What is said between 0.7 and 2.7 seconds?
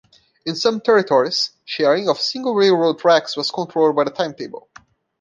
territories, sharing of single